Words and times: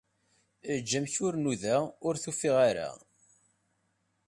Eǧǧ 0.73 0.91
amek 0.97 1.15
ur 1.25 1.33
nudaɣ, 1.37 1.83
ur 2.07 2.15
t-ufiɣ 2.17 2.55
ara. 2.69 2.89